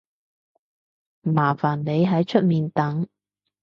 [1.21, 3.07] 麻煩你喺出面等